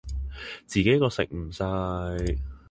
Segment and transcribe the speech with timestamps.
[0.65, 1.63] 自己一個食唔晒